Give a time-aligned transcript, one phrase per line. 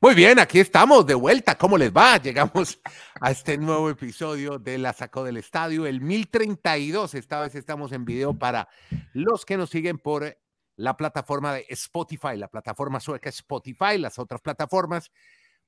[0.00, 1.58] Muy bien, aquí estamos de vuelta.
[1.58, 2.18] ¿Cómo les va?
[2.18, 2.78] Llegamos
[3.20, 7.14] a este nuevo episodio de La Sacó del Estadio, el 1032.
[7.14, 8.68] Esta vez estamos en video para
[9.12, 10.38] los que nos siguen por
[10.76, 15.10] la plataforma de Spotify, la plataforma sueca Spotify, las otras plataformas.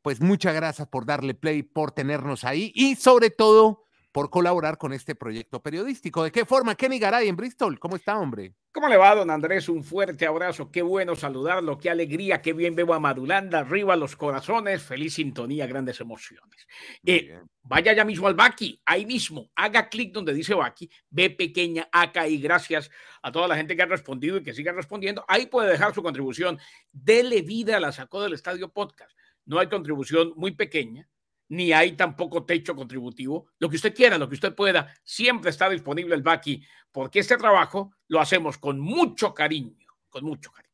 [0.00, 3.82] Pues muchas gracias por darle play, por tenernos ahí y sobre todo
[4.12, 6.24] por colaborar con este proyecto periodístico.
[6.24, 6.74] ¿De qué forma?
[6.74, 8.54] Kenny Garay en Bristol, ¿cómo está, hombre?
[8.72, 9.68] ¿Cómo le va, don Andrés?
[9.68, 14.14] Un fuerte abrazo, qué bueno saludarlo, qué alegría, qué bien veo a Madulanda, arriba los
[14.14, 16.68] corazones, feliz sintonía, grandes emociones.
[17.04, 21.88] Eh, vaya ya mismo al Baki, ahí mismo, haga clic donde dice Baki, ve pequeña
[21.90, 22.90] acá y gracias
[23.22, 25.24] a toda la gente que ha respondido y que siga respondiendo.
[25.26, 26.58] Ahí puede dejar su contribución.
[26.92, 29.12] Dele vida a la sacó del estadio podcast.
[29.46, 31.08] No hay contribución muy pequeña,
[31.50, 33.48] ni hay tampoco techo contributivo.
[33.58, 37.36] Lo que usted quiera, lo que usted pueda, siempre está disponible el Baki, porque este
[37.36, 39.76] trabajo lo hacemos con mucho cariño,
[40.08, 40.70] con mucho cariño.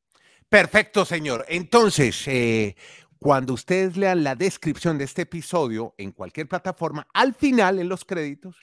[0.48, 1.44] Perfecto, señor.
[1.48, 2.76] Entonces, eh,
[3.18, 8.04] cuando ustedes lean la descripción de este episodio en cualquier plataforma, al final, en los
[8.04, 8.56] créditos,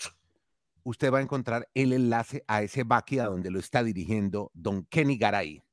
[0.83, 4.85] usted va a encontrar el enlace a ese Baki a donde lo está dirigiendo don
[4.85, 5.63] Kenny Garay.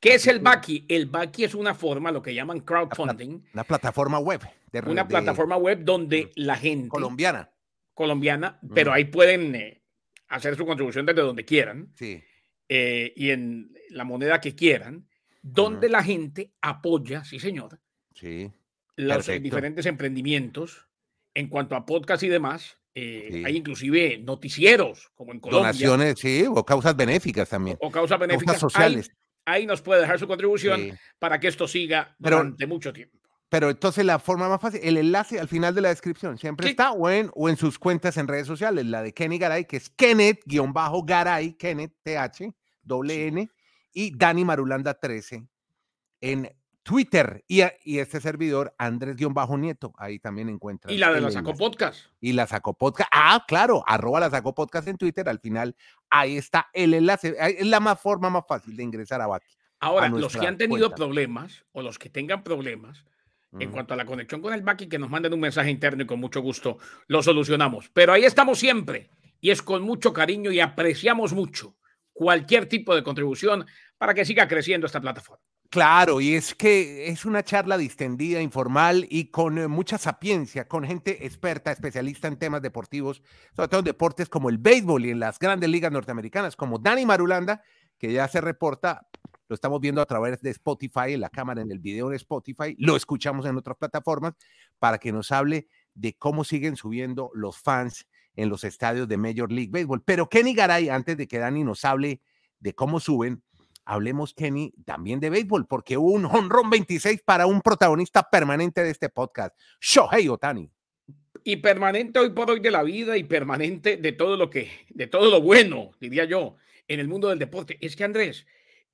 [0.00, 0.84] ¿Qué es el Baki?
[0.88, 3.42] El Baki es una forma, lo que llaman crowdfunding.
[3.54, 4.40] Una plataforma web.
[4.86, 6.88] Una plataforma web donde la gente.
[6.88, 7.50] Colombiana.
[7.94, 9.82] Colombiana, pero ahí pueden eh,
[10.28, 11.92] hacer su contribución desde donde quieran.
[11.96, 12.22] Sí.
[12.68, 15.08] Eh, y en la moneda que quieran,
[15.40, 17.80] donde la gente apoya, sí, señor.
[18.14, 18.50] Sí.
[18.96, 20.88] Los diferentes emprendimientos
[21.34, 22.78] en cuanto a podcast y demás.
[22.98, 25.68] Eh, hay inclusive noticieros, como en Colombia.
[25.68, 27.76] Donaciones, sí, o causas benéficas también.
[27.80, 28.58] O, causas benéficas.
[28.58, 29.10] sociales
[29.46, 33.15] ahí nos puede dejar su contribución para que esto siga durante mucho tiempo.
[33.48, 36.92] Pero entonces la forma más fácil, el enlace al final de la descripción siempre está
[36.92, 39.90] o en, o en sus cuentas en redes sociales, la de Kenny Garay, que es
[39.90, 42.52] Kenneth-Garay, Kenneth, T-H,
[42.82, 43.48] doble N,
[43.92, 45.46] y Dani Marulanda 13
[46.20, 46.50] en
[46.82, 50.92] Twitter y, y este servidor, Andrés-Nieto, ahí también encuentra.
[50.92, 52.06] Y la de la Saco Podcast.
[52.20, 53.10] Y la Saco Podcast.
[53.12, 55.28] Ah, claro, arroba la Saco Podcast en Twitter.
[55.28, 55.74] Al final,
[56.10, 57.34] ahí está el enlace.
[57.38, 59.52] Es la más forma más fácil de ingresar a Baki.
[59.80, 63.04] Ahora, los que han tenido problemas o los que tengan problemas
[63.58, 66.06] en cuanto a la conexión con el Baki, que nos manden un mensaje interno y
[66.06, 67.90] con mucho gusto lo solucionamos.
[67.92, 71.76] Pero ahí estamos siempre y es con mucho cariño y apreciamos mucho
[72.12, 73.66] cualquier tipo de contribución
[73.98, 75.42] para que siga creciendo esta plataforma.
[75.70, 80.84] Claro, y es que es una charla distendida, informal y con eh, mucha sapiencia, con
[80.84, 83.22] gente experta, especialista en temas deportivos,
[83.54, 87.04] sobre todo en deportes como el béisbol y en las grandes ligas norteamericanas, como Dani
[87.04, 87.62] Marulanda,
[87.98, 89.08] que ya se reporta,
[89.48, 92.74] lo estamos viendo a través de Spotify, en la cámara, en el video de Spotify,
[92.78, 94.34] lo escuchamos en otras plataformas,
[94.78, 99.50] para que nos hable de cómo siguen subiendo los fans en los estadios de Major
[99.50, 100.02] League Baseball.
[100.04, 102.20] Pero Kenny Garay, antes de que Dani nos hable
[102.60, 103.42] de cómo suben,
[103.84, 108.90] hablemos, Kenny, también de béisbol, porque hubo un honrón 26 para un protagonista permanente de
[108.90, 110.70] este podcast, Shohei Otani.
[111.44, 115.06] Y permanente hoy por hoy de la vida y permanente de todo lo que, de
[115.06, 116.56] todo lo bueno, diría yo,
[116.88, 117.78] en el mundo del deporte.
[117.80, 118.46] Es que Andrés,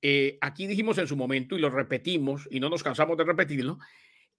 [0.03, 3.79] eh, aquí dijimos en su momento y lo repetimos y no nos cansamos de repetirlo,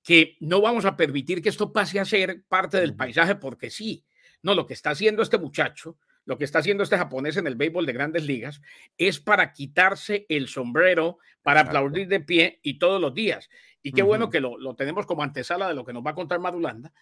[0.04, 4.04] que no vamos a permitir que esto pase a ser parte del paisaje porque sí.
[4.42, 7.54] No, lo que está haciendo este muchacho lo que está haciendo este japonés en el
[7.54, 8.60] béisbol de grandes ligas
[8.96, 13.48] es para quitarse el sombrero, para aplaudir de pie y todos los días.
[13.82, 16.40] Y qué bueno que lo, tenemos como antesala de lo que nos va a contar
[16.40, 16.92] Madulanda,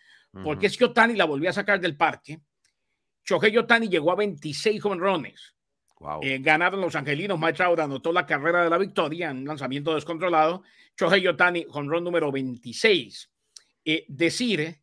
[0.42, 2.40] porque es que Otani la volvió a sacar del parque.
[3.24, 5.54] Shohei Otani llegó a 26 jonrones.
[6.22, 7.38] Eh, ganaron los angelinos.
[7.38, 10.62] Mike Trout anotó la carrera de la victoria en un lanzamiento descontrolado.
[10.98, 13.30] Shohei Otani, jonrón número 26.
[13.84, 14.80] Eh, decir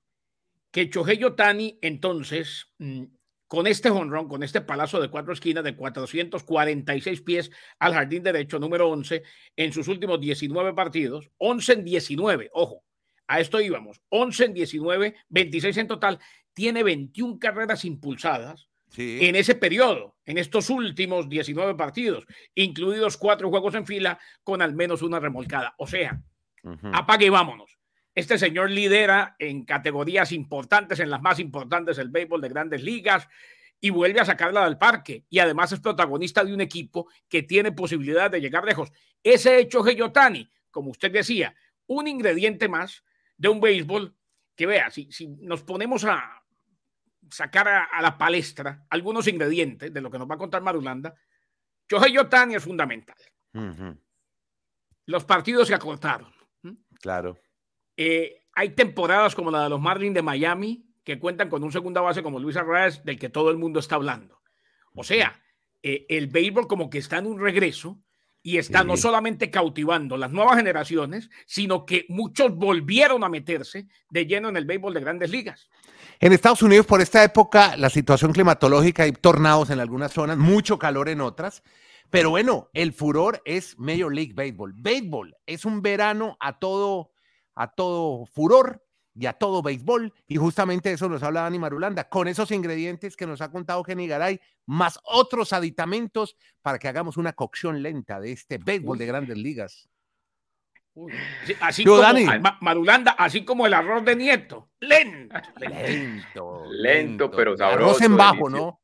[0.72, 3.04] que Shohei Otani, entonces, mm,
[3.48, 8.60] con este honrón, con este palazo de cuatro esquinas de 446 pies al jardín derecho,
[8.60, 9.24] número 11,
[9.56, 12.84] en sus últimos 19 partidos, 11 en 19, ojo,
[13.28, 16.20] a esto íbamos, 11 en 19, 26 en total,
[16.54, 23.76] tiene 21 carreras impulsadas en ese periodo, en estos últimos 19 partidos, incluidos cuatro juegos
[23.76, 25.76] en fila con al menos una remolcada.
[25.78, 26.22] O sea,
[26.94, 27.78] apague y vámonos.
[28.16, 33.28] Este señor lidera en categorías importantes, en las más importantes del béisbol de grandes ligas,
[33.80, 35.26] y vuelve a sacarla del parque.
[35.30, 38.92] Y además es protagonista de un equipo que tiene posibilidad de llegar lejos.
[39.24, 41.56] Ese hecho Geyotani, como usted decía,
[41.88, 43.04] un ingrediente más
[43.38, 44.16] de un béisbol
[44.56, 46.39] que vea, si, si nos ponemos a
[47.32, 51.16] sacar a, la palestra algunos ingredientes de lo que nos va a contar Marulanda,
[51.90, 53.18] Shohei Yotani es fundamental.
[55.06, 56.34] Los partidos se acortaron.
[57.02, 57.38] Claro.
[57.98, 62.02] Eh, hay temporadas como la de los Marlins de Miami que cuentan con un segunda
[62.02, 64.42] base como Luis Arraez, del que todo el mundo está hablando.
[64.94, 65.42] O sea,
[65.82, 68.00] eh, el béisbol como que está en un regreso
[68.42, 74.26] y está no solamente cautivando las nuevas generaciones, sino que muchos volvieron a meterse de
[74.26, 75.70] lleno en el béisbol de grandes ligas.
[76.20, 80.78] En Estados Unidos, por esta época, la situación climatológica, hay tornados en algunas zonas, mucho
[80.78, 81.64] calor en otras.
[82.10, 84.74] Pero bueno, el furor es Major League Baseball.
[84.76, 87.12] Béisbol es un verano a todo,
[87.56, 90.14] a todo furor y a todo béisbol.
[90.28, 94.08] Y justamente eso nos habla Dani Marulanda, con esos ingredientes que nos ha contado Kenny
[94.08, 99.38] Garay, más otros aditamentos para que hagamos una cocción lenta de este béisbol de grandes
[99.38, 99.90] ligas
[101.62, 102.02] así como
[102.62, 104.70] Marulanda, así como el arroz de nieto.
[104.80, 105.36] Lento.
[105.60, 107.86] Lento, lento, pero sabroso.
[107.86, 108.82] Arroz en bajo, ¿no?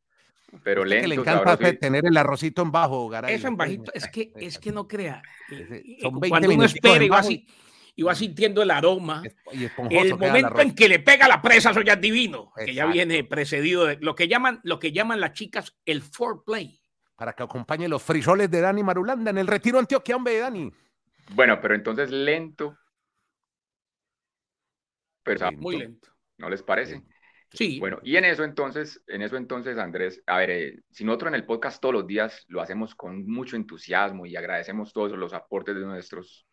[0.64, 0.96] Pero lento.
[0.96, 3.36] Es que le encanta tener el arrocito en bajo, Garay.
[3.36, 5.22] Eso en bajito, es que, es que no crea.
[5.52, 7.48] Eh, Son 20 Cuando uno espera y va, así,
[7.96, 9.24] y va sintiendo el aroma,
[9.90, 13.24] el momento en que le pega la presa, eso ya es divino, que ya viene
[13.24, 16.80] precedido de lo que llaman, lo que llaman las chicas el foreplay.
[17.16, 20.72] Para que acompañe los frisoles de Dani Marulanda en el retiro Antioquia, hombre, Dani.
[21.34, 22.78] Bueno, pero entonces lento.
[25.24, 26.10] Pero muy lento.
[26.38, 27.02] ¿No les parece?
[27.52, 27.80] Sí.
[27.80, 31.36] Bueno, y en eso entonces, en eso entonces, Andrés, a ver, eh, si nosotros en
[31.36, 35.76] el podcast todos los días lo hacemos con mucho entusiasmo y agradecemos todos los aportes
[35.76, 36.46] de nuestros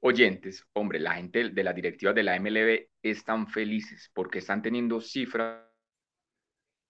[0.00, 5.00] oyentes, hombre, la gente de las directivas de la MLB están felices porque están teniendo
[5.00, 5.62] cifras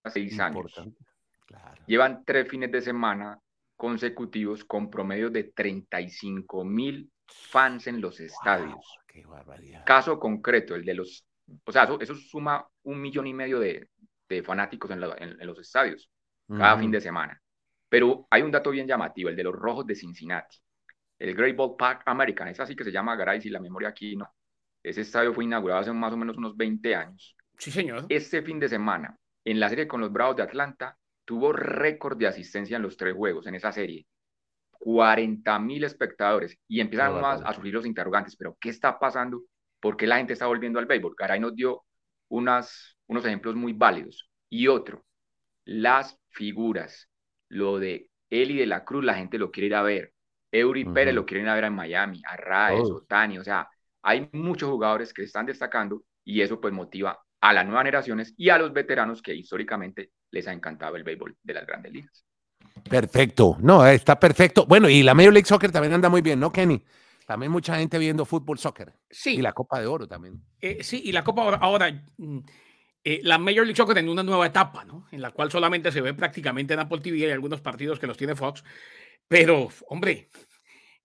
[0.07, 0.75] seis años.
[1.87, 3.39] Llevan tres fines de semana
[3.77, 8.99] consecutivos con promedio de 35 mil fans en los estadios.
[9.07, 9.85] qué barbaridad.
[9.85, 11.27] Caso concreto, el de los,
[11.65, 13.89] o sea, eso, suma un millón y medio de,
[14.43, 15.01] fanáticos en,
[15.47, 16.11] los estadios
[16.49, 17.41] cada fin de semana.
[17.89, 20.59] Pero hay un dato bien llamativo, el de los rojos de Cincinnati.
[21.19, 24.17] El Great Ball Park American, es así que se llama Garay, si la memoria aquí
[24.17, 24.29] no.
[24.83, 27.37] Ese estadio fue inaugurado hace más o menos unos 20 años.
[27.57, 28.07] Sí, señor.
[28.09, 32.27] Este fin de semana, en la serie con los Bravos de Atlanta, tuvo récord de
[32.27, 34.07] asistencia en los tres juegos en esa serie.
[34.71, 39.43] 40 mil espectadores y empiezan más a surgir los interrogantes, pero ¿qué está pasando?
[39.81, 41.15] ¿Por qué la gente está volviendo al béisbol?
[41.17, 41.85] Garay nos dio
[42.29, 44.29] unas, unos ejemplos muy válidos.
[44.51, 45.05] Y otro,
[45.65, 47.09] las figuras,
[47.49, 50.13] lo de Eli de la Cruz, la gente lo quiere ir a ver.
[50.53, 53.69] Eury Pérez lo quieren ir a ver en Miami, a Raes, Otani, o sea,
[54.03, 58.49] hay muchos jugadores que están destacando y eso pues motiva a las nuevas generaciones y
[58.49, 62.25] a los veteranos que históricamente les ha encantado el béisbol de las grandes ligas.
[62.89, 64.65] Perfecto, no, está perfecto.
[64.65, 66.83] Bueno, y la Major League Soccer también anda muy bien, ¿no, Kenny?
[67.27, 68.95] También mucha gente viendo fútbol, soccer.
[69.11, 69.35] Sí.
[69.37, 70.43] Y la Copa de Oro también.
[70.59, 72.39] Eh, sí, y la Copa ahora, ahora mm,
[73.05, 75.07] eh, la Major League Soccer en una nueva etapa, ¿no?
[75.13, 78.17] En la cual solamente se ve prácticamente en Apple TV y algunos partidos que los
[78.17, 78.65] tiene Fox.
[79.29, 80.31] Pero, hombre,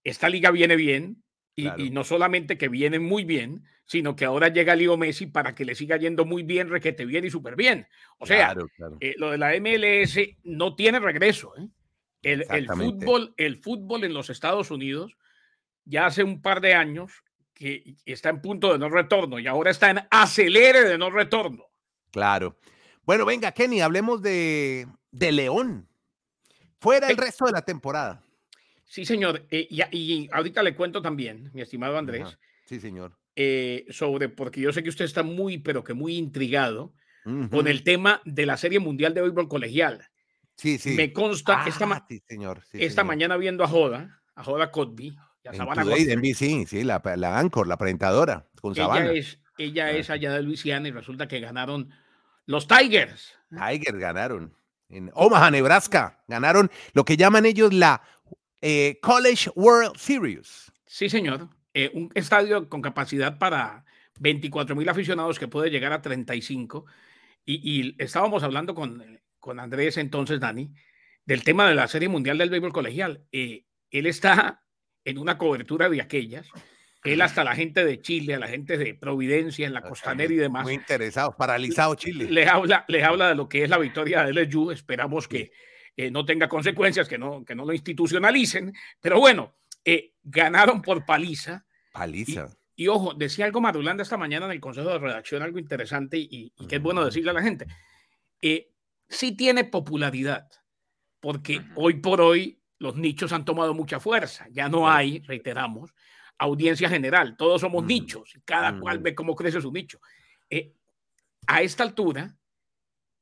[0.06, 1.22] esta liga viene bien
[1.78, 5.66] y, no solamente que viene muy bien, sino que ahora llega Leo Messi para que
[5.66, 7.88] le siga yendo muy bien, requete bien y súper bien.
[8.18, 8.56] O sea,
[9.00, 11.54] eh, lo de la MLS no tiene regreso.
[11.58, 11.68] ¿eh?
[12.22, 15.18] El, fútbol, el fútbol en los Estados Unidos
[15.86, 17.24] ya hace un par de años
[17.54, 21.66] que está en punto de no retorno y ahora está en acelere de no retorno.
[22.12, 22.58] Claro.
[23.04, 25.90] Bueno, venga, Kenny, hablemos de, de León.
[26.80, 28.22] Fuera el resto de la temporada.
[28.90, 29.46] Sí, señor.
[29.52, 32.38] Eh, y, ahorita le cuento también, mi estimado Andrés.
[32.66, 33.16] Sí, señor.
[33.36, 36.94] Eh, sobre, porque yo sé que usted está muy, pero que muy intrigado
[37.52, 40.10] con el tema de la Serie Mundial de Béisbol Colegial.
[40.56, 40.96] Sí, sí.
[40.96, 42.64] Me consta esta, ah, señor.
[42.74, 45.16] esta mañana viendo a Joda, a Joda Cotby,
[45.48, 50.34] a Sabana NBC, sí, la, la Anchor, la presentadora, con Ella es, ella es allá
[50.34, 51.92] de Luisiana y resulta que ganaron
[52.48, 53.38] los Tigers.
[53.52, 54.56] Tigers ganaron.
[54.90, 58.02] En Omaha, Nebraska, ganaron lo que llaman ellos la
[58.62, 60.72] eh, College World Series.
[60.86, 61.50] Sí, señor.
[61.74, 63.86] Eh, un estadio con capacidad para
[64.20, 66.86] 24 mil aficionados que puede llegar a 35.
[67.46, 70.74] Y, y estábamos hablando con, con, Andrés entonces, Dani,
[71.26, 73.24] del tema de la Serie Mundial del Béisbol Colegial.
[73.32, 74.64] Eh, él está
[75.06, 76.48] en una cobertura de aquellas.
[77.04, 80.38] Él hasta la gente de Chile, a la gente de Providencia, en la costanera y
[80.38, 80.64] demás.
[80.64, 82.30] Muy interesado, paralizado Chile.
[82.30, 84.72] Le habla, les habla de lo que es la victoria de LSU.
[84.72, 85.52] Esperamos que
[86.12, 88.74] no tenga consecuencias, que no, que no lo institucionalicen.
[89.02, 91.66] Pero bueno, eh, ganaron por paliza.
[91.92, 92.50] Paliza.
[92.76, 96.52] Y, ojo, decía algo Marulanda esta mañana en el Consejo de Redacción, algo interesante y,
[96.68, 97.68] que es bueno decirle a la gente.
[98.42, 98.72] Eh,
[99.08, 100.50] sí tiene popularidad,
[101.20, 104.48] porque hoy por hoy los nichos han tomado mucha fuerza.
[104.52, 105.94] Ya no hay, reiteramos,
[106.38, 107.36] audiencia general.
[107.36, 110.00] Todos somos nichos y cada cual ve cómo crece su nicho.
[110.50, 110.74] Eh,
[111.48, 112.38] a esta altura,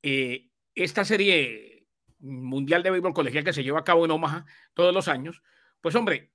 [0.04, 1.77] esta serie
[2.20, 5.42] mundial de béisbol colegial que se lleva a cabo en Omaha todos los años,
[5.82, 6.32] pues hombre,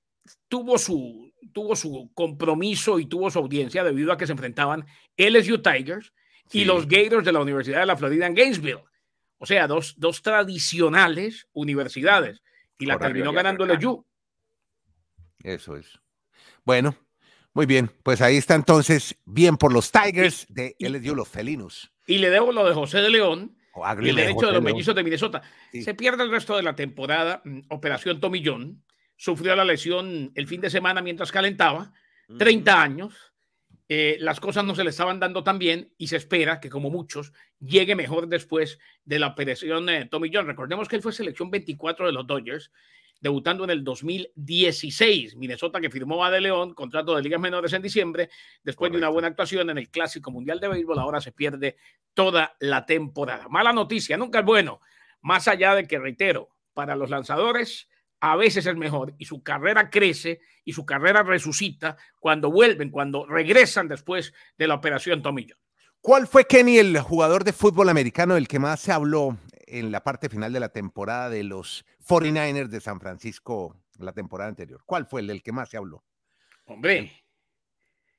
[0.48, 4.86] tuvo su, tuvo su compromiso y tuvo su audiencia debido a que se enfrentaban
[5.16, 6.12] LSU Tigers
[6.52, 8.84] y los Gators de la Universidad de la Florida en Gainesville.
[9.38, 12.42] O sea, dos, dos tradicionales universidades.
[12.78, 14.04] Y la terminó ganando LSU.
[15.42, 16.00] Eso es.
[16.64, 16.96] Bueno,
[17.52, 17.90] muy bien.
[18.02, 21.92] Pues ahí está entonces, bien por los Tigers de LSU, los felinos.
[22.06, 23.56] Y le debo lo de José de León,
[24.00, 25.42] el derecho de los mellizos de Minnesota.
[25.72, 27.42] Se pierde el resto de la temporada.
[27.44, 28.82] Mm, Operación Tomillón.
[29.16, 31.92] Sufrió la lesión el fin de semana mientras calentaba.
[32.38, 33.32] 30 años.
[33.88, 36.88] Eh, las cosas no se le estaban dando tan bien y se espera que, como
[36.88, 40.46] muchos, llegue mejor después de la operación eh, Tomillón.
[40.46, 42.72] Recordemos que él fue selección 24 de los Dodgers
[43.22, 45.36] debutando en el 2016.
[45.36, 48.28] Minnesota que firmó a De León, contrato de ligas menores en diciembre,
[48.62, 51.76] después de una buena actuación en el Clásico Mundial de Béisbol, ahora se pierde
[52.12, 53.48] toda la temporada.
[53.48, 54.80] Mala noticia, nunca es bueno,
[55.22, 57.88] más allá de que, reitero, para los lanzadores
[58.20, 63.26] a veces es mejor y su carrera crece y su carrera resucita cuando vuelven, cuando
[63.26, 65.56] regresan después de la operación Tomillo.
[66.00, 69.38] ¿Cuál fue Kenny el jugador de fútbol americano del que más se habló
[69.72, 74.48] en la parte final de la temporada de los 49ers de San Francisco la temporada
[74.48, 74.82] anterior?
[74.86, 76.04] ¿Cuál fue el del que más se habló?
[76.66, 77.12] Hombre,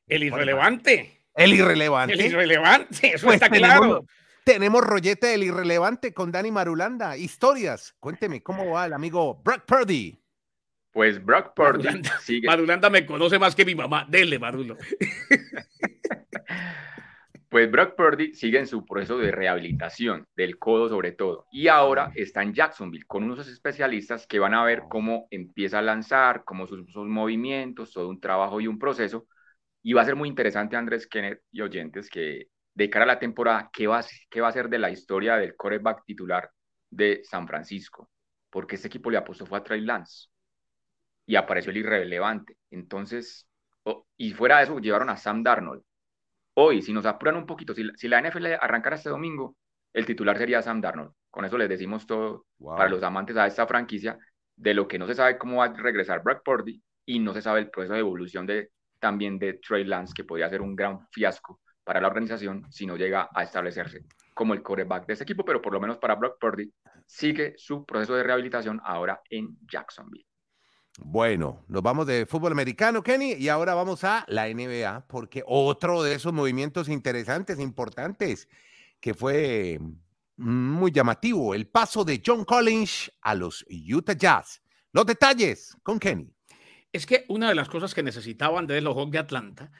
[0.07, 1.21] el irrelevante.
[1.35, 2.13] El irrelevante.
[2.13, 4.05] El irrelevante, eso pues está claro.
[4.43, 7.15] Tenemos rollete del irrelevante con Dani Marulanda.
[7.15, 7.95] Historias.
[7.99, 10.19] Cuénteme, ¿cómo va el amigo Brock Purdy?
[10.91, 12.47] Pues Brock Purdy Marulanda, sigue.
[12.47, 14.05] Marulanda me conoce más que mi mamá.
[14.09, 14.77] Dele, Marulo.
[17.53, 22.11] Pues Brock Purdy sigue en su proceso de rehabilitación del codo sobre todo y ahora
[22.15, 26.65] está en Jacksonville con unos especialistas que van a ver cómo empieza a lanzar, cómo
[26.65, 29.27] sus, sus movimientos, todo un trabajo y un proceso.
[29.83, 33.19] Y va a ser muy interesante, Andrés Kenneth y oyentes, que de cara a la
[33.19, 36.49] temporada, ¿qué va, qué va a ser de la historia del coreback titular
[36.89, 38.09] de San Francisco?
[38.49, 40.29] Porque este equipo le apostó fue a Trey Lance
[41.27, 42.57] y apareció el irrelevante.
[42.71, 43.47] Entonces,
[44.17, 45.83] y fuera de eso, llevaron a Sam Darnold
[46.55, 49.55] Hoy, si nos apuran un poquito, si, la NFL arrancara este domingo,
[49.91, 51.11] el titular sería Sam Darnold.
[51.29, 54.17] Con eso les decimos todo para los amantes a esta franquicia,
[54.55, 57.41] de lo que no se sabe cómo va a regresar Brock Purdy y no se
[57.41, 58.69] sabe el proceso de evolución de,
[58.99, 62.95] también de Trey Lance, que podría ser un gran fiasco para la organización si no
[62.97, 66.37] llega a establecerse como el quarterback de ese equipo, pero por lo menos para Brock
[66.39, 66.71] Purdy
[67.05, 70.25] sigue su proceso de rehabilitación ahora en Jacksonville.
[70.99, 76.03] Bueno, nos vamos de fútbol americano, Kenny, y ahora vamos a la NBA, porque otro
[76.03, 78.47] de esos movimientos interesantes, importantes,
[78.99, 79.79] que fue
[80.37, 84.61] muy llamativo, el paso de John Collins a los Utah Jazz.
[84.91, 86.31] Los detalles con Kenny.
[86.91, 89.71] Es que una de las cosas que necesitaban de los Hawks de Atlanta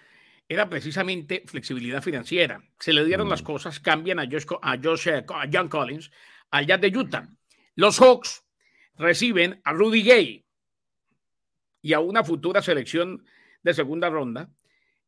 [0.49, 2.63] era precisamente flexibilidad financiera.
[2.79, 3.45] Se le dieron las mm.
[3.45, 6.11] cosas, cambian a, Josh, a, eh, a John Collins
[6.49, 7.29] al Jazz de Utah.
[7.75, 8.43] Los Hawks
[8.95, 10.42] reciben a Rudy Gay,
[11.83, 13.23] y a una futura selección
[13.61, 14.49] de segunda ronda.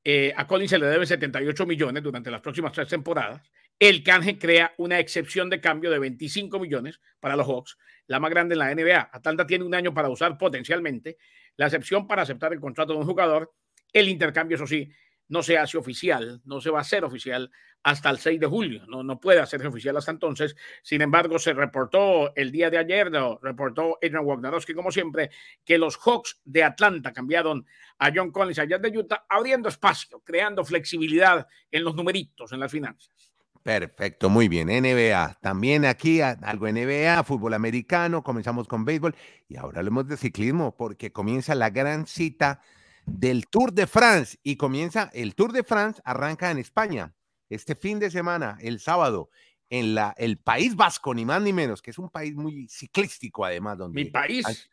[0.03, 3.41] Eh, a Collins se le debe 78 millones durante las próximas tres temporadas.
[3.79, 7.77] El canje crea una excepción de cambio de 25 millones para los Hawks,
[8.07, 9.09] la más grande en la NBA.
[9.11, 11.17] Atlanta tiene un año para usar potencialmente
[11.55, 13.53] la excepción para aceptar el contrato de un jugador.
[13.91, 14.91] El intercambio, eso sí,
[15.29, 17.49] no se hace oficial, no se va a hacer oficial
[17.85, 20.55] hasta el 6 de julio, no, no puede hacerse oficial hasta entonces.
[20.81, 25.29] Sin embargo, se reportó el día de ayer, no, reportó Adrian Wojnarowski, como siempre,
[25.63, 27.63] que los Hawks de Atlanta cambiaron
[27.99, 32.71] a John Collins allá de Utah, abriendo espacio, creando flexibilidad en los numeritos, en las
[32.71, 33.13] finanzas.
[33.61, 34.69] Perfecto, muy bien.
[34.69, 39.15] NBA, también aquí algo NBA, fútbol americano, comenzamos con béisbol
[39.47, 42.61] y ahora hablemos de ciclismo porque comienza la gran cita
[43.05, 47.13] del Tour de France y comienza el Tour de France, arranca en España
[47.49, 49.29] este fin de semana, el sábado,
[49.69, 53.45] en la, el País Vasco, ni más ni menos, que es un país muy ciclístico
[53.45, 53.77] además.
[53.77, 54.69] Donde Mi país.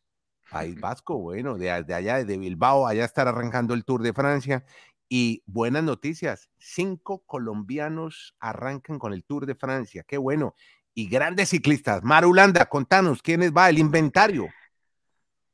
[0.50, 4.64] país Vasco, bueno, de, de allá, de Bilbao, allá estará arrancando el Tour de Francia.
[5.08, 10.54] Y buenas noticias, cinco colombianos arrancan con el Tour de Francia, qué bueno.
[10.94, 12.02] Y grandes ciclistas.
[12.02, 14.48] Marulanda, contanos, ¿quiénes va el inventario?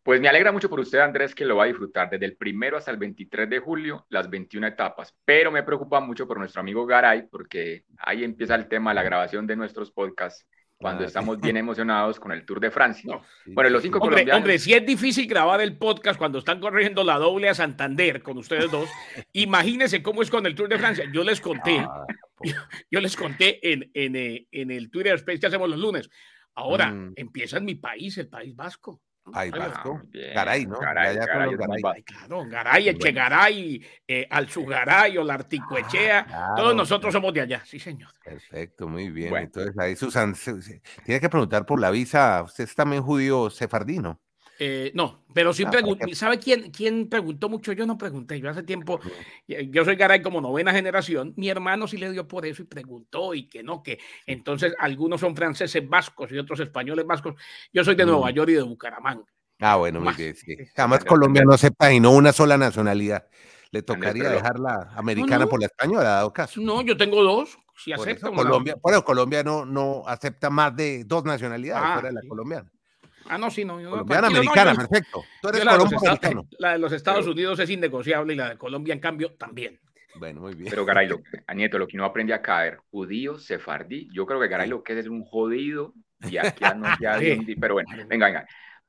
[0.09, 2.79] Pues me alegra mucho por usted, Andrés, que lo va a disfrutar desde el primero
[2.79, 5.15] hasta el 23 de julio, las 21 etapas.
[5.23, 9.03] Pero me preocupa mucho por nuestro amigo Garay, porque ahí empieza el tema de la
[9.03, 10.47] grabación de nuestros podcasts
[10.79, 13.21] cuando ah, estamos bien emocionados con el Tour de Francia.
[13.49, 14.39] bueno, los cinco hombre, colombianos...
[14.39, 18.39] Hombre, si es difícil grabar el podcast cuando están corrigiendo la doble a Santander con
[18.39, 18.89] ustedes dos,
[19.35, 21.05] imagínense cómo es con el Tour de Francia.
[21.13, 22.07] Yo les conté, ah,
[22.91, 26.09] yo, les conté en, en, eh, en, el Twitter Space que hacemos los lunes.
[26.55, 27.13] Ahora mm.
[27.17, 29.03] empieza en mi país, el País Vasco.
[29.33, 30.03] Vasco.
[30.35, 30.79] Garay, ¿no?
[30.79, 32.03] Garay, Garay, Garay.
[32.03, 37.79] Claro, Garay, Echegaray, eh, Alzugaray o la Articuechea, ah, todos nosotros somos de allá, sí,
[37.79, 38.11] señor.
[38.25, 39.35] Perfecto, muy bien.
[39.37, 40.35] Entonces, ahí Susan,
[41.05, 44.21] tiene que preguntar por la visa, usted es también judío sefardino.
[44.61, 45.71] Eh, no, pero sí ah,
[46.15, 47.73] ¿Sabe quién, quién preguntó mucho?
[47.73, 48.41] Yo no pregunté.
[48.41, 48.99] Yo hace tiempo,
[49.47, 51.33] yo soy Garay como novena generación.
[51.37, 55.21] Mi hermano sí le dio por eso y preguntó y que no, que entonces algunos
[55.21, 57.37] son franceses vascos y otros españoles vascos.
[57.73, 58.35] Yo soy de Nueva mm.
[58.35, 59.25] York y de Bucaramanga.
[59.61, 60.35] Ah, bueno, bien.
[60.35, 60.57] Sí.
[60.77, 63.29] Además, Colombia no acepta y no una sola nacionalidad.
[63.71, 66.61] Le tocaría dejar la americana por la española, dado caso.
[66.61, 67.59] No, yo tengo dos.
[67.77, 71.93] Si Por eso, una- Colombia, bueno, Colombia no, no acepta más de dos nacionalidades Ah,
[71.95, 72.29] fuera de la sí.
[72.29, 72.73] colombiana.
[73.29, 73.81] Ah, no, sí, no.
[73.81, 75.25] yo- Colombiana, no, americana, yo- perfecto.
[75.43, 78.51] Tú eres la, de Estados, la de los Estados Pero- Unidos es innegociable y la
[78.51, 79.81] de Colombia, en cambio, también.
[80.17, 80.69] Bueno, muy bien.
[80.71, 84.09] Pero Garay, lo, a Nieto, lo que no aprende a caer, judío, sefardí.
[84.13, 85.95] Yo creo que Garay lo que es es un jodido
[86.29, 87.31] y aquí no ya Sí.
[87.33, 88.47] un- Pero bueno, venga, venga.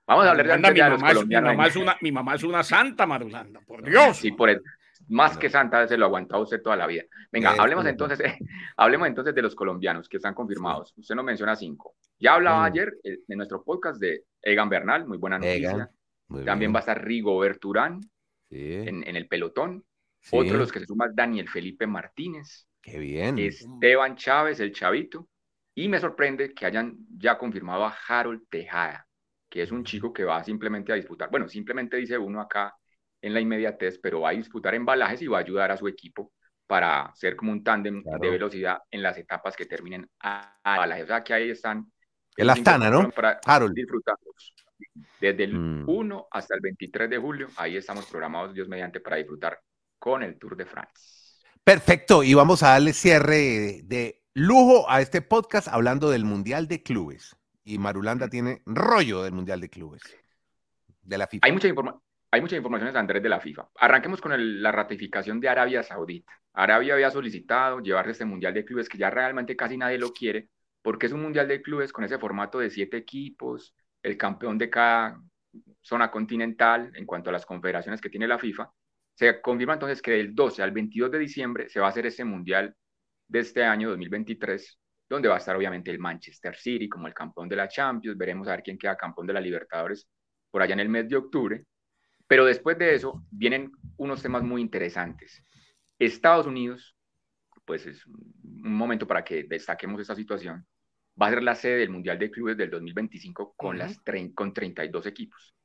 [0.08, 2.36] Vamos a hablar de, mi, de los mamá es, mi, mamá es una, mi mamá
[2.36, 4.18] es una santa Marulanda, por Dios.
[4.18, 4.62] Sí, por el-
[5.10, 7.04] más que Santa se lo ha aguantado usted toda la vida.
[7.32, 8.20] Venga, hablemos entonces,
[8.78, 10.94] hablemos entonces de los colombianos que están confirmados.
[10.98, 11.96] Usted nos menciona cinco.
[12.20, 15.90] Ya hablaba ayer eh, en nuestro podcast de Egan Bernal, muy buena noticia.
[16.28, 16.76] Muy También bien.
[16.76, 18.00] va a estar Rigobert Urán
[18.50, 19.84] Sí, en, en el pelotón.
[20.22, 22.68] sí, Otro de los que se suma es Daniel Felipe Martínez.
[22.82, 23.38] Qué bien.
[23.38, 25.28] Esteban Chávez, el chavito.
[25.76, 29.08] Y me sorprende que hayan ya confirmado a Harold Tejada,
[29.50, 31.30] que es un chico que va simplemente a disputar.
[31.30, 32.74] Bueno, simplemente dice uno acá
[33.22, 36.32] en la inmediatez, pero va a disputar embalajes y va a ayudar a su equipo
[36.68, 38.20] para ser como un tándem Claro.
[38.20, 41.04] de velocidad en las etapas que terminen a a embalajes.
[41.06, 41.92] O sea que ahí están.
[42.38, 43.10] El Astana, ¿no?
[43.12, 43.74] Para Harold.
[43.74, 44.54] disfrutarlos.
[45.20, 45.90] Desde el Mm.
[45.90, 49.60] 1 hasta el 23 de julio, ahí estamos programados, Dios mediante, para disfrutar
[49.98, 51.42] con el Tour de France.
[51.64, 56.82] Perfecto, y vamos a darle cierre de, lujo a este podcast hablando del Mundial de
[56.82, 57.36] Clubes.
[57.66, 60.02] Y Marulanda tiene rollo del Mundial de Clubes.
[61.02, 61.46] De la FIFA.
[61.46, 62.00] Hay mucha, informa-
[62.32, 63.70] hay muchas informaciones, Andrés, de la FIFA.
[63.76, 66.32] Arranquemos con el- la ratificación de Arabia Saudita.
[66.54, 70.50] Arabia había solicitado llevarse este Mundial de Clubes que ya realmente casi nadie lo quiere,
[70.82, 74.70] porque es un Mundial de Clubes con ese formato de siete equipos, el campeón de
[74.70, 75.20] cada
[75.82, 78.70] zona continental en cuanto a las confederaciones que tiene la FIFA.
[79.16, 82.24] Se confirma entonces que del 12 al 22 de diciembre se va a hacer ese
[82.24, 82.76] Mundial
[83.28, 87.50] de este año 2023, donde va a estar obviamente el Manchester City como el campeón
[87.50, 88.18] de la Champions.
[88.18, 90.08] Veremos a ver quién queda campeón de la Libertadores
[90.52, 91.66] por allá en el mes de octubre.
[92.30, 95.44] Pero después de eso vienen unos temas muy interesantes.
[96.00, 96.96] Estados Unidos,
[97.66, 100.68] pues es un momento para que destaquemos esta situación,
[101.22, 103.80] va a ser la sede del Mundial de Clubes del 2025 con, Ujú.
[103.80, 105.56] las trein- con 32 equipos.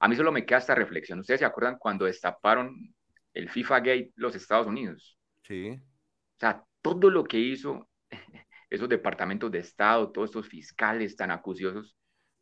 [0.00, 1.20] A mí solo me queda esta reflexión.
[1.20, 2.94] ¿Ustedes se acuerdan cuando destaparon
[3.34, 5.18] el FIFA Gate los Estados Unidos?
[5.44, 5.70] Sí.
[5.70, 7.88] O sea, todo lo que hizo
[8.70, 11.96] esos departamentos de Estado, todos estos fiscales tan acuciosos,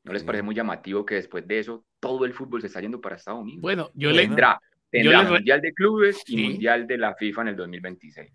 [0.05, 3.01] ¿no les parece muy llamativo que después de eso todo el fútbol se está yendo
[3.01, 3.61] para Estados Unidos?
[3.61, 4.61] Bueno, yo le, tendrá
[4.91, 6.49] tendrá re- Mundial de Clubes y Sí.
[6.49, 8.31] Mundial de la FIFA en el 2026.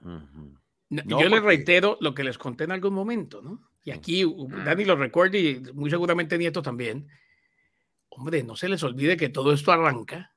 [0.00, 0.58] Ujú.
[0.90, 3.60] No, No, yo les reitero lo que les conté en algún momento, ¿no?
[3.84, 4.48] Y aquí uh.
[4.64, 7.08] Dani lo recuerda y muy seguramente Nieto también.
[8.10, 10.32] Hombre, no se les olvide que todo esto arranca.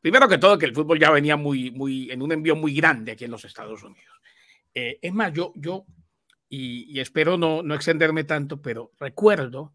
[0.00, 3.12] Primero que todo, que el fútbol ya venía muy, muy, en un envío muy grande
[3.12, 4.14] aquí en los Estados Unidos.
[4.74, 5.84] Eh, es más, yo, yo
[6.48, 9.72] y, y espero no, no extenderme tanto, pero recuerdo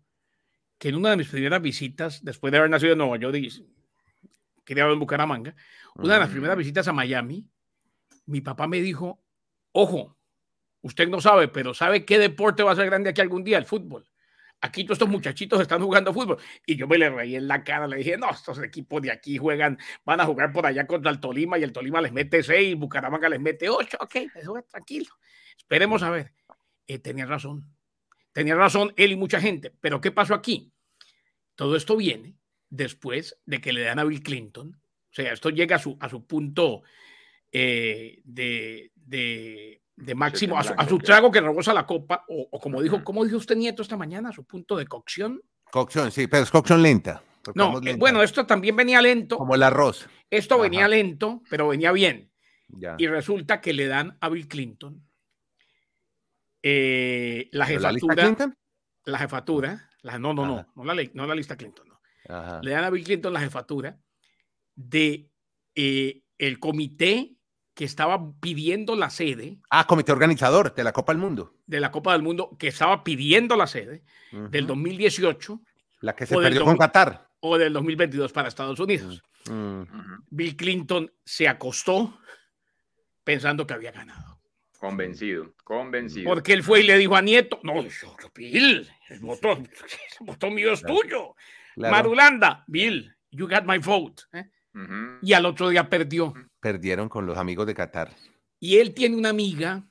[0.78, 3.50] que en una de mis primeras visitas, después de haber nacido en Nueva York y
[4.64, 5.56] criado en Bucaramanga,
[5.96, 6.34] una de las Mm.
[6.34, 7.48] primeras visitas a Miami,
[8.26, 9.24] mi papá me dijo,
[9.72, 10.18] ojo,
[10.82, 13.58] usted no sabe, pero ¿sabe qué deporte va a ser grande aquí algún día?
[13.58, 14.08] El fútbol.
[14.60, 16.38] Aquí todos estos muchachitos están jugando fútbol.
[16.66, 19.38] Y yo me le reí en la cara, le dije, no, estos equipos de aquí
[19.38, 22.76] juegan, van a jugar por allá contra el Tolima y el Tolima les mete seis,
[22.76, 25.10] Bucaramanga les mete ocho, ok, eso es tranquilo.
[25.58, 26.34] Esperemos a ver.
[26.88, 27.77] Eh, tenía razón.
[28.38, 29.74] Tenía razón él y mucha gente.
[29.82, 30.72] Pero ¿qué pasó aquí?
[31.56, 32.36] Todo esto viene
[32.70, 34.80] después de que le dan a Bill Clinton.
[34.80, 36.84] O sea, esto llega a su, a su punto
[37.52, 42.48] eh, de, de, de máximo, a su, a su trago que rebosa la copa, o,
[42.52, 44.30] o como dijo, ¿cómo dijo usted Nieto esta mañana?
[44.30, 45.42] A su punto de cocción.
[45.72, 47.24] Cocción, sí, pero es cocción lenta.
[47.56, 49.38] No, eh, lenta, bueno, esto también venía lento.
[49.40, 50.08] Como el arroz.
[50.30, 52.30] Esto venía lento, pero venía bien.
[52.68, 52.98] Ya.
[53.00, 55.07] Y resulta que le dan a Bill Clinton
[56.64, 58.56] eh, la ¿Pero la lista jefatura.
[59.06, 59.90] La jefatura.
[60.02, 60.68] La, no, no, no, Ajá.
[60.76, 62.00] no la, ley- no la lista Clinton, no.
[62.34, 62.60] Ajá.
[62.62, 63.98] Le dan a Bill Clinton la jefatura
[64.76, 65.30] de
[65.76, 67.34] eh, el comité
[67.74, 71.54] que estaba pidiendo la sede Ah, comité organizador de la Copa del Mundo.
[71.68, 74.74] de la Copa del Mundo, que estaba pidiendo la sede del Ujú.
[74.74, 75.62] 2018
[76.02, 76.80] La que se perdió con 2000.
[76.80, 77.30] Qatar.
[77.40, 79.22] o del 2022 para Estados Unidos.
[80.30, 82.20] Bill Clinton se acostó
[83.24, 84.37] pensando que había ganado.
[84.80, 86.30] Convencido, convencido.
[86.30, 89.68] Porque él fue y le dijo a Nieto, no, yo, Bill, el voto, el
[90.20, 90.96] voto mío es Claro.
[91.00, 91.36] tuyo.
[91.76, 94.24] Claro, Marulanda, Bill, you got my vote.
[94.34, 94.46] ¿eh?
[95.24, 96.34] Y al otro día perdió.
[96.60, 98.14] Perdieron con los amigos de Qatar.
[98.60, 99.84] Y él tiene una amiga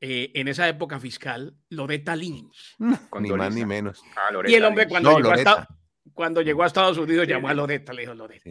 [0.00, 2.76] eh, en esa época fiscal, Loretta Lynch.
[3.10, 4.02] Con ni más ni menos.
[4.16, 5.50] Ah, Y el hombre cuando, No, llegó,
[6.12, 7.54] cuando llegó a Estados Unidos Sí, llamó a.
[7.54, 8.42] Loretta, le dijo Loretta,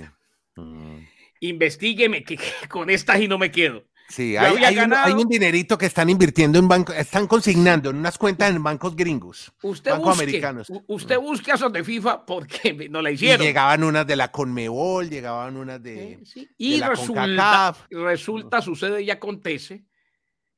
[0.56, 0.62] Sí.
[0.62, 1.06] Mm.
[1.42, 3.86] investigueme que, que con esta y no me quedo.
[4.08, 8.62] Sí, hay, un, dinerito que están invirtiendo en bancos, están consignando en unas cuentas en
[8.62, 10.72] bancos gringos, usted bancos americanos.
[10.88, 13.46] Usted busque esos de FIFA porque no la hicieron.
[13.46, 16.20] llegaban unas de la Conmebol, llegaban unas de,
[16.58, 19.86] y resulta, resulta, sucede y acontece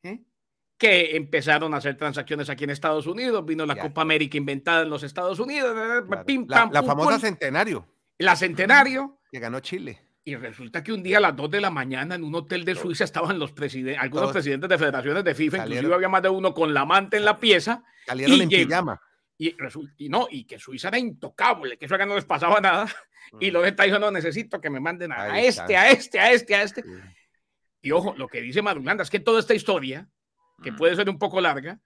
[0.03, 0.19] ¿eh?
[0.77, 4.89] que empezaron a hacer transacciones aquí en Estados Unidos, vino la Copa América inventada en
[4.89, 7.87] los Estados Unidos, la, famosa Centenario.
[8.17, 9.19] La Centenario.
[9.31, 10.06] Que ganó Chile.
[10.27, 12.75] Y resulta que un día a las 2 de la mañana en un hotel de
[12.75, 16.53] Suiza estaban los presidentes, algunos presidentes de federaciones de FIFA, inclusive había más de uno
[16.53, 17.85] con la amante en la pieza.
[18.05, 19.01] Salieron en pijama.
[19.37, 19.55] Y,
[19.95, 22.93] y, no, y que Suiza era intocable, que eso acá no les pasaba nada.
[23.39, 26.55] Y lo está diciendo, no necesito que me manden a, este, a este, a este,
[26.55, 26.83] a este.
[27.81, 30.09] Y ojo, lo que dice Madulanda es que toda esta historia,
[30.61, 31.79] que puede ser un poco larga,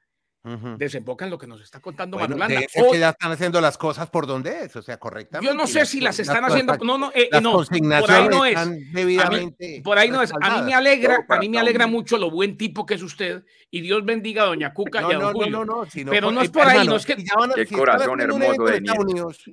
[0.43, 2.67] desemboca en lo que nos está contando bueno, Marulanda.
[2.67, 5.51] que ya están haciendo las cosas por donde es, o sea, correctamente.
[5.51, 7.63] Yo no sé si las están haciendo, no, no, eh, no,
[7.99, 9.83] por ahí no es.
[9.83, 10.31] por ahí no es.
[10.41, 13.43] A mí me alegra, a mí me alegra mucho lo buen tipo que es usted
[13.69, 15.63] y Dios bendiga a Doña Cuca y a Don Julio.
[15.63, 17.15] No, no, Pero no es por ahí, no es que.
[17.15, 18.81] Qué corazón hermoso de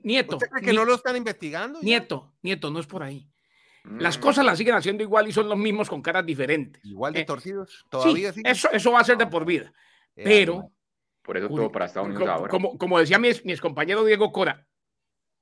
[0.03, 0.39] Nieto.
[0.63, 1.81] que no lo están investigando?
[1.83, 3.29] Nieto, Nieto, no es por ahí.
[3.85, 4.21] Las mm.
[4.21, 6.85] cosas las siguen haciendo igual y son los mismos con caras diferentes.
[6.85, 8.43] Igual de eh, torcidos, todavía sí.
[8.45, 9.73] Eso, eso va a ser de por vida.
[10.15, 10.71] Pero
[11.29, 12.51] por eso todo para Estados Unidos ahora.
[12.51, 14.67] Como, como decía mi, mi compañero Diego Cora,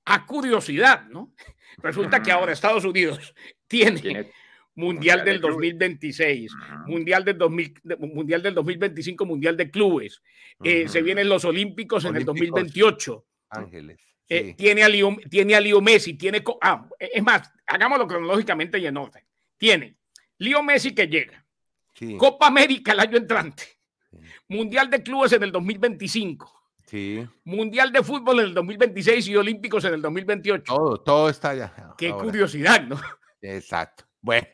[0.04, 1.32] a curiosidad, ¿no?
[1.78, 3.32] Resulta que ahora Estados Unidos
[3.68, 4.32] tiene,
[4.74, 6.52] Mundial, del 2026,
[6.86, 10.20] Mundial del, 2000, mundial del 2025, Mundial de Clubes.
[10.64, 13.24] Eh, se vienen los Olímpicos, en el 2028.
[13.50, 14.00] Ángeles.
[14.28, 16.42] Eh, tiene, a Leo, tiene a Leo Messi, tiene...
[16.62, 19.24] Ah, es más, hagámoslo cronológicamente y en orden.
[19.56, 19.98] Tiene
[20.38, 21.46] Leo Messi que llega.
[22.18, 23.75] Copa América el año entrante.
[24.48, 26.52] Mundial de Clubes en el 2025.
[26.86, 27.26] Sí.
[27.44, 30.64] Mundial de Fútbol en el 2026 y Olímpicos en el 2028.
[30.64, 31.94] Todo, todo está ya.
[31.98, 33.00] Qué curiosidad, ¿no?
[33.42, 34.04] Exacto.
[34.26, 34.46] Bueno,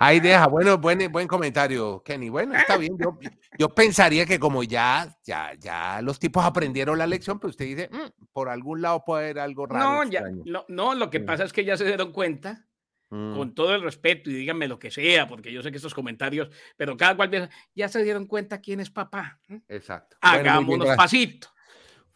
[0.00, 2.28] ahí deja, bueno, buen, buen comentario, Kenny.
[2.28, 2.98] Bueno, está bien.
[2.98, 3.16] Yo,
[3.56, 7.88] yo pensaría que como ya, ya, ya los tipos aprendieron la lección, pues usted dice,
[7.92, 10.04] mm, por algún lado puede haber algo raro.
[10.04, 12.66] No, ya, no, no, lo que pasa es que ya se dieron cuenta
[13.14, 13.36] Mm.
[13.36, 16.48] con todo el respeto y díganme lo que sea, porque yo sé que estos comentarios,
[16.78, 19.38] pero cada cual ya se dieron cuenta quién es papá.
[19.68, 20.16] Exacto.
[20.22, 21.48] Hagámonos bueno, pasito.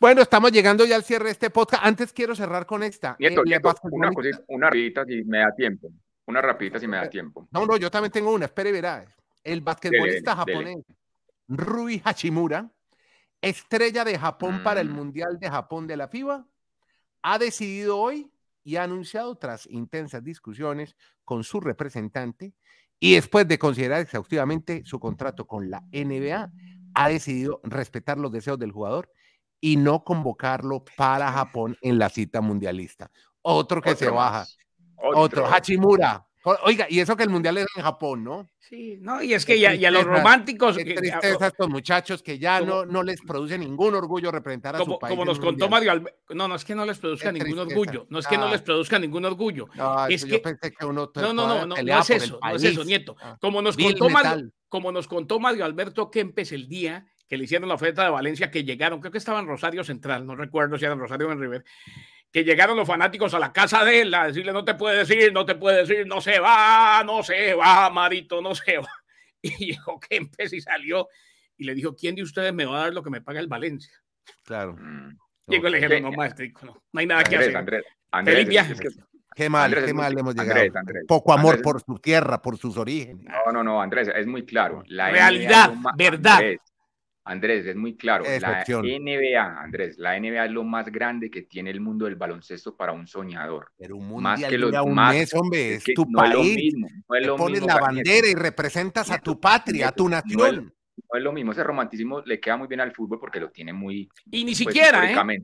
[0.01, 1.85] Bueno, estamos llegando ya al cierre de este podcast.
[1.85, 3.15] Antes quiero cerrar con esta.
[3.19, 5.93] Nieto, eh, una, cosita, una rapidita si me da tiempo.
[6.25, 7.47] Una rapidita si me da eh, tiempo.
[7.51, 8.47] No, no, yo también tengo una.
[8.47, 9.05] Espere, verá.
[9.45, 10.79] El basquetbolista japonés
[11.47, 12.71] Rui Hachimura,
[13.43, 14.95] estrella de Japón para el mm.
[14.95, 16.47] Mundial de Japón de la FIBA,
[17.21, 18.33] ha decidido hoy
[18.67, 22.53] y ha anunciado tras intensas discusiones con su representante
[22.99, 26.51] y después de considerar exhaustivamente su contrato con la NBA,
[26.95, 29.09] ha decidido respetar los deseos del jugador
[29.61, 33.13] y no convocarlo para Japón en la cita mundialista.
[33.41, 34.49] Otro que se baja.
[34.97, 35.47] Otro.
[35.47, 36.27] Hachimura,
[36.63, 38.49] Oiga, y eso que el mundial es en Japón, ¿no?
[38.61, 40.77] Sí, no, y es que ya, ya, los románticos.
[40.77, 44.99] Qué tristeza estos muchachos que ya no, no les produce ningún orgullo representar a su
[44.99, 45.11] país.
[45.11, 46.35] Como nos contó Mario Alberto.
[46.35, 48.07] No, no es que no les produzca ningún orgullo.
[48.11, 49.69] No es que no les produzca ningún orgullo.
[49.75, 51.11] No, es que, yo pensé que uno.
[51.15, 53.17] No, no, no, no, no es eso, no es eso, nieto.
[53.21, 57.45] Ah, como nos, contó Mario, como nos contó Mario Alberto Kempes el día que le
[57.45, 60.79] hicieron la oferta de Valencia, que llegaron, creo que estaba en Rosario Central, no recuerdo
[60.79, 61.65] si era en Rosario o en River
[62.37, 65.33] que llegaron los fanáticos a la casa de él a decirle no te puede decir,
[65.33, 68.91] no te puede decir, no se va, no se va, Marito, no se va.
[69.41, 71.09] Y llegó Kempes y salió
[71.57, 73.47] y le dijo, ¿quién de ustedes me va a dar lo que me paga el
[73.47, 73.91] Valencia?
[74.43, 74.77] Claro.
[75.47, 77.57] Llegó el ejemplo, no, maestro, no, no hay nada que hacer.
[77.57, 78.49] Andrés, Andrés,
[79.35, 80.61] Qué mal, qué mal hemos llegado.
[81.09, 83.25] Poco amor por su tierra, por sus orígenes.
[83.25, 84.83] No, no, no, Andrés, es muy claro.
[84.89, 86.41] La Realidad, verdad.
[87.27, 88.25] Andrés, es muy claro.
[88.41, 92.77] La NBA, Andrés, la NBA es lo más grande que tiene el mundo del baloncesto
[92.77, 93.73] para un soñador.
[93.77, 96.73] Pero un mundial más que los un mes, hombre, es, tu país.
[97.25, 100.73] No pones la bandera y representas a tu patria, a tu nación.
[101.11, 103.73] No es, lo mismo, ese romanticismo le queda muy bien al fútbol porque lo tiene
[103.73, 104.09] muy.
[104.31, 105.39] Y ni pues, siquiera, ¿eh?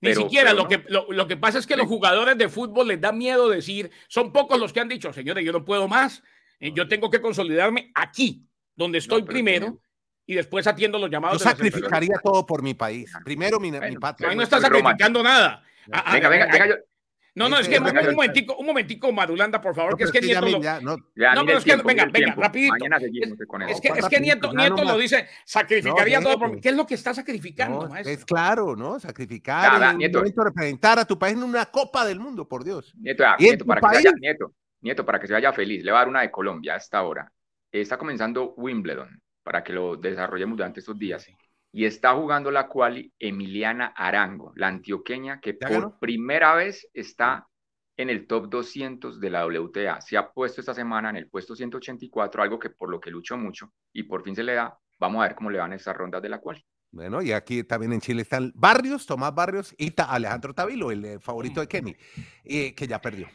[0.00, 3.12] Ni siquiera, lo, que, lo, que pasa es que los jugadores de fútbol les da
[3.12, 6.22] miedo decir, son pocos los que han dicho, señores, yo no puedo más,
[6.60, 9.80] eh, yo tengo que consolidarme aquí, donde estoy primero,
[10.26, 11.38] y después atiendo los llamados.
[11.38, 13.12] Yo sacrificaría todo por mi país.
[13.24, 14.30] Primero mi, mi patria.
[14.30, 15.62] Ahí no está sacrificando nada.
[16.12, 16.68] Venga, venga, venga.
[16.68, 16.74] Yo...
[17.36, 20.46] No, no, es que un, momentico, un momentico, Madulanda, por favor, que es que Nieto.
[20.46, 20.58] lo...
[20.80, 22.74] no, pero es que, venga, venga, rapidito.
[23.68, 26.62] Es, que, es que Nieto, Nieto lo dice, sacrificaría todo por mí.
[26.62, 28.14] ¿Qué es lo que está sacrificando, maestro?
[28.14, 28.98] Es claro, ¿no?
[28.98, 30.22] Sacrificar, Nada, Nieto.
[30.22, 32.94] representar a tu país en una Copa del Mundo, por Dios.
[32.96, 35.98] Nieto, Nieto para que se vaya, Nieto, Nieto, para que se vaya feliz, le va
[35.98, 37.30] a dar una de Colombia a esta hora.
[37.70, 41.24] Está comenzando Wimbledon para que lo desarrollemos durante estos días.
[41.70, 47.46] Y está jugando la quali Emiliana Arango, la antioqueña, que por primera vez está
[47.96, 50.00] en el top 200 de la WTA.
[50.00, 53.36] Se ha puesto esta semana en el puesto 184, algo que por lo que luchó
[53.36, 54.76] mucho y por fin se le da.
[54.98, 56.60] Vamos a ver cómo le van estas rondas de la cual.
[56.90, 61.18] Bueno, y aquí también en Chile están Barrios, Tomás Barrios y Alejandro Tavilo, el eh,
[61.20, 61.94] favorito de Kenny,
[62.42, 63.28] eh, que ya perdió.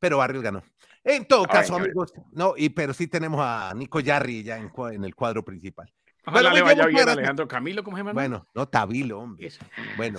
[0.00, 0.64] Pero Barrios ganó.
[1.04, 5.04] En todo caso, amigos, no, y pero sí tenemos a Nico Yarri ya en, en
[5.04, 5.92] el cuadro principal.
[6.26, 8.14] Ojalá le vaya bien Alejandro Camilo, ¿cómo se llama?
[8.14, 9.50] Bueno, no Tavilo, hombre.
[9.98, 10.18] Bueno,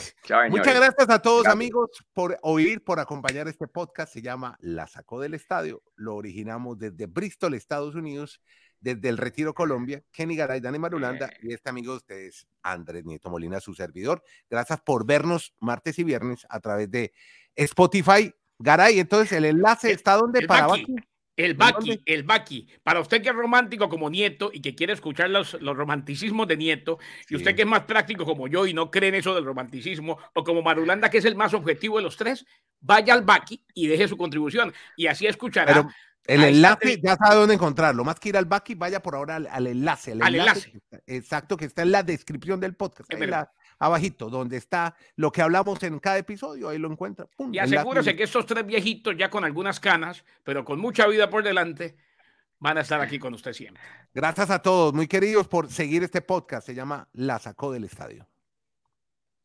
[0.50, 4.14] muchas gracias a todos, amigos, por oír, por acompañar este podcast.
[4.14, 5.82] Se llama La Sacó del Estadio.
[5.96, 8.40] Lo originamos desde Bristol, Estados Unidos,
[8.80, 10.04] desde el Retiro, Colombia.
[10.12, 14.24] Kenny Garay, Dani Marulanda y este amigo de ustedes, Andrés Nieto Molina, su servidor.
[14.48, 17.14] Gracias por vernos martes y viernes a través de
[17.56, 18.32] Spotify.
[18.60, 20.68] Garay, entonces el enlace está donde para
[21.38, 22.68] el Baki, el Baki.
[22.82, 26.56] Para usted que es romántico como Nieto y que quiere escuchar los, los romanticismos de
[26.56, 26.98] Nieto,
[27.30, 30.18] y usted que es más práctico como yo y no cree en eso del romanticismo,
[30.34, 32.46] o como Marulanda, que es el más objetivo de los tres,
[32.80, 34.74] vaya al Baki y deje su contribución.
[34.96, 35.88] Y así escuchará.
[36.26, 38.06] el enlace ya sabe dónde encontrarlo.
[38.06, 40.14] Más que ir al Baki, vaya por ahora al, enlace.
[40.14, 40.80] al enlace.
[41.06, 43.12] exacto, que está en la descripción del podcast
[43.80, 47.28] abajito, donde está lo que hablamos en cada episodio, ahí lo encuentra.
[47.52, 51.44] y asegúrese que estos tres viejitos, ya con algunas canas, pero con mucha vida por
[51.44, 51.96] delante,
[52.60, 53.82] van a estar aquí con usted siempre.
[54.14, 56.66] Gracias a todos, muy queridos, por seguir este podcast.
[56.66, 58.28] Se llama La Sacó del Estadio.